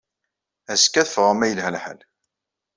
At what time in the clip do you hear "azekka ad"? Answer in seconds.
0.71-1.07